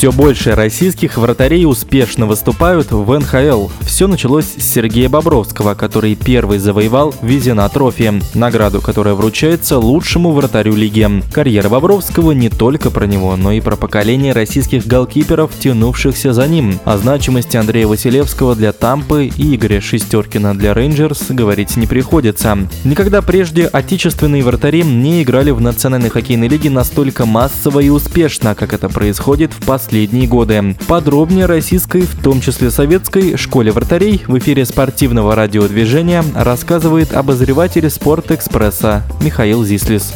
Все 0.00 0.12
больше 0.12 0.54
российских 0.54 1.18
вратарей 1.18 1.66
успешно 1.66 2.24
выступают 2.24 2.90
в 2.90 3.18
НХЛ. 3.18 3.68
Все 3.82 4.06
началось 4.06 4.46
с 4.46 4.62
Сергея 4.62 5.10
Бобровского, 5.10 5.74
который 5.74 6.14
первый 6.14 6.56
завоевал 6.56 7.14
Визина 7.20 7.68
трофи, 7.68 8.14
награду, 8.32 8.80
которая 8.80 9.12
вручается 9.12 9.76
лучшему 9.76 10.32
вратарю 10.32 10.74
лиги. 10.74 11.06
Карьера 11.34 11.68
Бобровского 11.68 12.32
не 12.32 12.48
только 12.48 12.90
про 12.90 13.04
него, 13.04 13.36
но 13.36 13.52
и 13.52 13.60
про 13.60 13.76
поколение 13.76 14.32
российских 14.32 14.86
голкиперов, 14.86 15.50
тянувшихся 15.60 16.32
за 16.32 16.48
ним. 16.48 16.80
О 16.86 16.96
значимости 16.96 17.58
Андрея 17.58 17.86
Василевского 17.86 18.56
для 18.56 18.72
Тампы 18.72 19.26
и 19.26 19.54
Игоря 19.54 19.82
Шестеркина 19.82 20.56
для 20.56 20.72
Рейнджерс 20.72 21.26
говорить 21.28 21.76
не 21.76 21.86
приходится. 21.86 22.56
Никогда 22.84 23.20
прежде 23.20 23.66
отечественные 23.66 24.44
вратари 24.44 24.82
не 24.82 25.22
играли 25.22 25.50
в 25.50 25.60
национальной 25.60 26.08
хоккейной 26.08 26.48
лиге 26.48 26.70
настолько 26.70 27.26
массово 27.26 27.80
и 27.80 27.90
успешно, 27.90 28.54
как 28.54 28.72
это 28.72 28.88
происходит 28.88 29.52
в 29.52 29.66
последние 29.66 29.89
последние 29.90 30.28
годы. 30.28 30.76
Подробнее 30.86 31.46
российской, 31.46 32.02
в 32.02 32.22
том 32.22 32.40
числе 32.40 32.70
советской, 32.70 33.36
школе 33.36 33.72
вратарей 33.72 34.22
в 34.28 34.38
эфире 34.38 34.64
спортивного 34.64 35.34
радиодвижения 35.34 36.22
рассказывает 36.36 37.12
обозреватель 37.12 37.90
«Спортэкспресса» 37.90 39.02
Михаил 39.20 39.64
Зислис. 39.64 40.14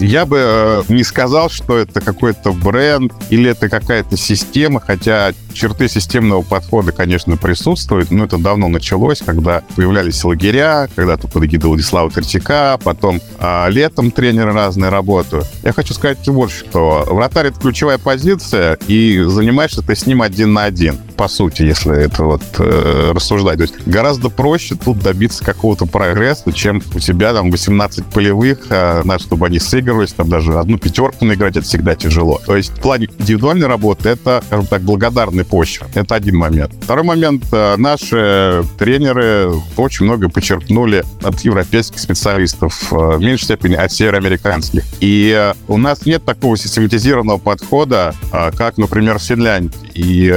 Я 0.00 0.24
бы 0.24 0.38
э, 0.40 0.82
не 0.88 1.04
сказал, 1.04 1.50
что 1.50 1.76
это 1.76 2.00
какой-то 2.00 2.52
бренд 2.52 3.12
или 3.28 3.50
это 3.50 3.68
какая-то 3.68 4.16
система, 4.16 4.80
хотя 4.80 5.32
черты 5.52 5.88
системного 5.88 6.40
подхода, 6.40 6.92
конечно, 6.92 7.36
присутствуют, 7.36 8.10
но 8.10 8.24
это 8.24 8.38
давно 8.38 8.68
началось, 8.68 9.20
когда 9.24 9.62
появлялись 9.76 10.24
лагеря, 10.24 10.88
когда-то 10.94 11.28
под 11.28 11.44
эгидой 11.44 11.68
Владислава 11.68 12.10
Тертика, 12.10 12.78
потом 12.82 13.20
а, 13.38 13.68
летом 13.68 14.10
тренеры 14.10 14.52
разные 14.52 14.90
работают. 14.90 15.46
Я 15.62 15.72
хочу 15.72 15.92
сказать 15.92 16.26
вот 16.28 16.50
что. 16.50 17.04
Вратарь— 17.06 17.46
это 17.48 17.60
ключевая 17.60 17.98
позиция, 17.98 18.78
и 18.86 19.22
занимаешься 19.26 19.82
ты 19.82 19.94
с 19.94 20.06
ним 20.06 20.22
один 20.22 20.54
на 20.54 20.64
один 20.64 20.98
по 21.20 21.28
сути, 21.28 21.64
если 21.64 22.06
это 22.06 22.24
вот 22.24 22.42
э, 22.60 23.12
рассуждать. 23.14 23.58
То 23.58 23.64
есть 23.64 23.86
гораздо 23.86 24.30
проще 24.30 24.74
тут 24.74 25.00
добиться 25.00 25.44
какого-то 25.44 25.84
прогресса, 25.84 26.50
чем 26.50 26.82
у 26.94 26.98
тебя 26.98 27.34
там 27.34 27.50
18 27.50 28.06
полевых, 28.06 28.68
э, 28.70 29.02
надо, 29.04 29.22
чтобы 29.22 29.44
они 29.44 29.58
сыгрывались, 29.90 30.12
там 30.12 30.28
даже 30.28 30.58
одну 30.58 30.78
пятерку 30.78 31.24
наиграть, 31.24 31.56
это 31.56 31.66
всегда 31.66 31.94
тяжело. 31.94 32.40
То 32.46 32.56
есть 32.56 32.70
в 32.70 32.80
плане 32.80 33.08
индивидуальной 33.18 33.66
работы 33.66 34.10
это, 34.10 34.42
скажем 34.46 34.66
так, 34.66 34.82
благодарный 34.82 35.44
почва. 35.44 35.86
Это 35.94 36.14
один 36.14 36.36
момент. 36.36 36.72
Второй 36.80 37.04
момент. 37.04 37.44
Э, 37.52 37.76
наши 37.76 38.64
тренеры 38.78 39.52
очень 39.76 40.04
много 40.04 40.28
почерпнули 40.28 41.04
от 41.22 41.40
европейских 41.40 41.98
специалистов, 41.98 42.92
э, 42.92 42.96
в 43.16 43.20
меньшей 43.20 43.44
степени 43.44 43.74
от 43.74 43.92
североамериканских. 43.92 44.84
И 45.00 45.34
э, 45.36 45.54
у 45.68 45.76
нас 45.76 46.06
нет 46.06 46.24
такого 46.24 46.56
систематизированного 46.56 47.38
подхода, 47.38 48.14
как, 48.30 48.78
например, 48.78 49.18
в 49.18 49.22
Финляндии. 49.22 49.78
И 49.94 50.32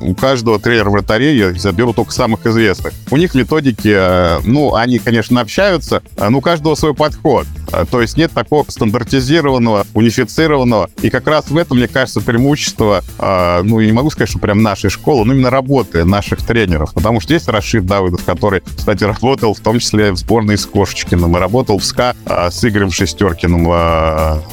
у 0.00 0.14
каждого 0.14 0.58
тренера 0.58 0.90
вратарей 0.90 1.36
я 1.36 1.52
заберу 1.52 1.92
только 1.92 2.12
самых 2.12 2.46
известных. 2.46 2.92
У 3.10 3.16
них 3.16 3.34
методики, 3.34 4.42
ну, 4.46 4.74
они, 4.74 4.98
конечно, 4.98 5.40
общаются, 5.40 6.02
но 6.16 6.38
у 6.38 6.40
каждого 6.40 6.74
свой 6.74 6.94
подход. 6.94 7.46
Э, 7.72 7.84
то 7.90 8.00
есть 8.00 8.16
нет 8.16 8.32
такого 8.32 8.64
стандартизированного, 8.68 9.86
унифицированного. 9.94 10.90
И 11.02 11.10
как 11.10 11.26
раз 11.26 11.48
в 11.48 11.56
этом, 11.56 11.78
мне 11.78 11.88
кажется, 11.88 12.20
преимущество, 12.20 13.02
ну, 13.18 13.80
я 13.80 13.86
не 13.86 13.92
могу 13.92 14.10
сказать, 14.10 14.30
что 14.30 14.38
прям 14.38 14.62
нашей 14.62 14.90
школы, 14.90 15.24
но 15.24 15.32
именно 15.32 15.50
работы 15.50 16.04
наших 16.04 16.42
тренеров. 16.44 16.92
Потому 16.94 17.20
что 17.20 17.34
есть 17.34 17.48
Рашид 17.48 17.86
Давыдов, 17.86 18.24
который, 18.24 18.62
кстати, 18.76 19.04
работал 19.04 19.54
в 19.54 19.60
том 19.60 19.78
числе 19.78 20.12
в 20.12 20.16
сборной 20.16 20.58
с 20.58 20.66
Кошечкиным, 20.66 21.36
работал 21.36 21.78
в 21.78 21.84
СКА 21.84 22.14
с 22.26 22.64
Игорем 22.64 22.90
Шестеркиным, 22.90 23.66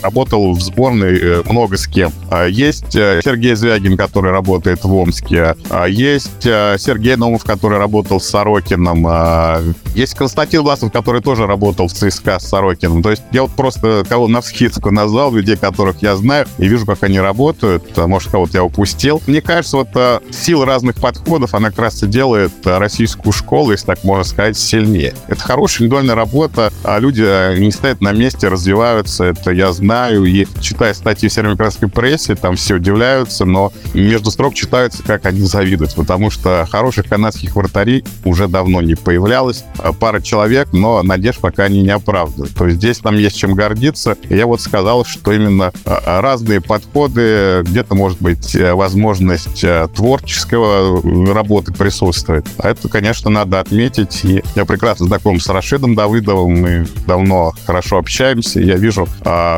работал 0.02 0.54
в 0.54 0.62
сборной 0.62 1.44
много 1.44 1.78
с 1.78 1.88
кем. 1.88 2.12
Есть 2.50 2.94
Сергей 2.94 3.56
Звягин, 3.56 3.98
который 3.98 4.32
работает 4.32 4.84
в 4.84 4.94
Омске. 4.94 5.56
А, 5.70 5.86
есть 5.86 6.46
а, 6.46 6.78
Сергей 6.78 7.16
Номов, 7.16 7.44
который 7.44 7.78
работал 7.78 8.20
с 8.20 8.28
Сорокином. 8.28 9.06
А, 9.08 9.62
есть 9.96 10.16
Константин 10.16 10.62
Власов, 10.62 10.92
который 10.92 11.22
тоже 11.22 11.46
работал 11.48 11.88
в 11.88 11.94
ЦСКА 11.94 12.40
с 12.40 12.48
Сорокином. 12.48 13.02
То 13.04 13.12
есть 13.12 13.22
я 13.32 13.42
вот 13.42 13.52
просто 13.52 14.04
кого 14.08 14.28
на 14.28 14.42
вскидку 14.42 14.90
назвал, 14.90 15.34
людей, 15.34 15.58
которых 15.58 16.02
я 16.02 16.16
знаю, 16.16 16.48
и 16.58 16.68
вижу, 16.68 16.86
как 16.86 17.04
они 17.04 17.20
работают. 17.20 17.96
Может, 17.98 18.32
кого-то 18.32 18.58
я 18.58 18.64
упустил. 18.64 19.22
Мне 19.28 19.42
кажется, 19.42 19.78
вот 19.78 19.90
сила 20.32 20.66
разных 20.66 20.96
подходов, 20.96 21.54
она 21.54 21.70
как 21.70 21.80
раз 21.80 22.02
и 22.04 22.08
делает 22.08 22.54
российскую 22.64 23.34
школу, 23.34 23.72
если 23.72 23.86
так 23.86 24.04
можно 24.04 24.24
сказать, 24.24 24.58
сильнее. 24.58 25.14
Это 25.28 25.42
хорошая 25.42 25.80
индивидуальная 25.86 26.16
работа, 26.16 26.72
а 26.84 26.98
люди 27.00 27.60
не 27.60 27.72
стоят 27.72 28.02
на 28.02 28.14
месте, 28.14 28.48
развиваются. 28.48 29.26
Это 29.26 29.52
я 29.52 29.74
знаю. 29.74 30.24
И 30.26 30.48
читая 30.62 30.94
статьи 30.94 31.28
в 31.28 31.34
северо 31.34 31.56
прессе, 31.56 32.36
там 32.36 32.56
все 32.56 32.76
удивляются, 32.76 33.46
но 33.46 33.74
между 33.94 34.32
строк 34.32 34.54
читаются 34.54 35.04
как 35.04 35.26
они 35.26 35.42
завидуют, 35.42 35.94
потому 35.96 36.30
что 36.30 36.66
хороших 36.72 37.08
канадских 37.08 37.56
вратарей 37.56 38.06
уже 38.24 38.48
давно 38.48 38.82
не 38.82 38.96
появлялось. 38.96 39.66
А 39.78 39.92
пара 39.92 40.22
человек, 40.22 40.70
но 40.72 41.04
надежд 41.04 41.40
пока 41.40 41.64
они 41.64 41.82
не 41.82 41.90
оправдывают. 41.90 42.56
То 42.56 42.66
есть 42.68 42.78
здесь 42.78 42.93
нам 43.02 43.18
есть 43.18 43.38
чем 43.38 43.54
гордиться. 43.54 44.18
Я 44.30 44.46
вот 44.46 44.62
сказал, 44.62 45.06
что 45.06 45.32
именно 45.32 45.72
а, 45.86 46.02
а, 46.06 46.22
разные 46.22 46.62
подходы, 46.62 47.62
где-то, 47.64 47.96
может 47.96 48.22
быть, 48.22 48.56
э, 48.56 48.74
возможность 48.74 49.64
э, 49.64 49.88
творческого 49.96 51.02
э, 51.02 51.34
работы 51.34 51.74
присутствует. 51.74 52.46
А 52.58 52.70
это, 52.70 52.90
конечно, 52.90 53.30
надо 53.30 53.60
отметить. 53.60 54.24
Я 54.56 54.66
прекрасно 54.66 55.06
знаком 55.06 55.40
с 55.40 55.48
Рашидом 55.48 55.96
Давыдовым. 55.96 56.62
Мы 56.62 56.88
давно 57.08 57.54
хорошо 57.66 57.98
общаемся. 57.98 58.60
Я 58.60 58.76
вижу, 58.76 59.08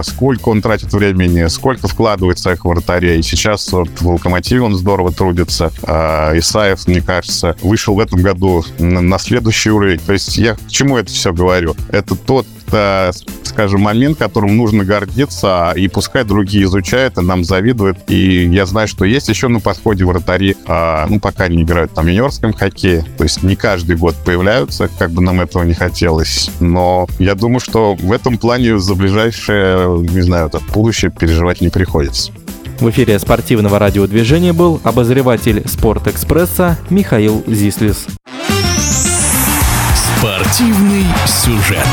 сколько 0.03 0.49
он 0.49 0.61
тратит 0.61 0.93
времени, 0.93 1.47
сколько 1.47 1.87
вкладывает 1.87 2.37
в 2.37 2.41
своих 2.41 2.65
вратарей. 2.65 3.21
Сейчас 3.23 3.71
вот 3.71 3.89
в 3.99 4.07
«Локомотиве» 4.07 4.61
он 4.61 4.75
здорово 4.75 5.11
трудится. 5.11 5.71
А 5.83 6.37
Исаев, 6.37 6.87
мне 6.87 7.01
кажется, 7.01 7.55
вышел 7.61 7.95
в 7.95 7.99
этом 7.99 8.21
году 8.21 8.63
на 8.79 9.19
следующий 9.19 9.71
уровень. 9.71 9.99
То 9.99 10.13
есть 10.13 10.37
я 10.37 10.55
к 10.55 10.67
чему 10.69 10.97
это 10.97 11.11
все 11.11 11.33
говорю? 11.33 11.75
Это 11.91 12.15
тот 12.15 12.45
скажем, 13.55 13.81
момент, 13.81 14.17
которым 14.17 14.57
нужно 14.57 14.83
гордиться, 14.83 15.71
и 15.75 15.87
пускай 15.87 16.25
другие 16.25 16.65
изучают, 16.65 17.17
и 17.17 17.21
нам 17.21 17.45
завидуют. 17.45 17.97
И 18.09 18.47
я 18.47 18.65
знаю, 18.65 18.87
что 18.87 19.05
есть 19.05 19.29
еще 19.29 19.47
на 19.47 19.61
подходе 19.61 20.03
вратари, 20.03 20.57
а, 20.67 21.07
ну, 21.07 21.19
пока 21.21 21.47
не 21.47 21.63
играют 21.63 21.93
там 21.93 22.05
в 22.05 22.07
юниорском 22.09 22.51
хоккее, 22.51 23.05
то 23.17 23.23
есть 23.23 23.43
не 23.43 23.55
каждый 23.55 23.95
год 23.95 24.15
появляются, 24.25 24.89
как 24.99 25.11
бы 25.11 25.21
нам 25.21 25.39
этого 25.39 25.63
не 25.63 25.73
хотелось. 25.73 26.49
Но 26.59 27.07
я 27.17 27.35
думаю, 27.35 27.61
что 27.61 27.95
в 27.95 28.11
этом 28.11 28.37
плане 28.37 28.77
за 28.77 28.93
ближайшее, 28.95 29.99
не 29.99 30.21
знаю, 30.21 30.47
это 30.47 30.59
будущее 30.73 31.11
переживать 31.11 31.61
не 31.61 31.69
приходится. 31.69 32.33
В 32.79 32.89
эфире 32.89 33.17
спортивного 33.19 33.79
радиодвижения 33.79 34.51
был 34.51 34.81
обозреватель 34.83 35.63
«Спортэкспресса» 35.65 36.77
Михаил 36.89 37.41
Зислис. 37.47 38.05
Спортивный 40.19 41.05
сюжет. 41.25 41.87